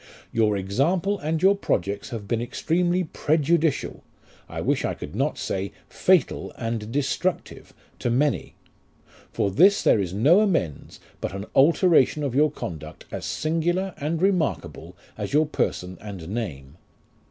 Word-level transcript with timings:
Your 0.31 0.57
example 0.57 1.19
and 1.19 1.43
your 1.43 1.55
projects 1.55 2.09
have 2.09 2.27
been 2.27 2.41
extremely 2.41 3.03
prejudicial 3.03 4.01
I 4.49 4.59
wish 4.59 4.83
I 4.83 4.95
could 4.95 5.15
not 5.15 5.37
say 5.37 5.73
fatal 5.89 6.51
and 6.57 6.91
destructive 6.91 7.71
to 7.99 8.09
many. 8.09 8.55
For 9.31 9.51
this 9.51 9.83
there 9.83 9.99
is 9.99 10.11
no 10.11 10.39
amends 10.39 10.99
but 11.19 11.35
an 11.35 11.45
alteration 11.53 12.23
of 12.23 12.33
your 12.33 12.49
conduct 12.49 13.05
as 13.11 13.25
singular 13.25 13.93
and 13.97 14.19
remarkable 14.23 14.97
as 15.19 15.33
your 15.33 15.45
person 15.45 15.99
and 16.01 16.27
name. 16.29 16.77